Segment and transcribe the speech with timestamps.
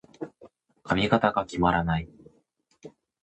[0.83, 2.09] 髪型が決まらない。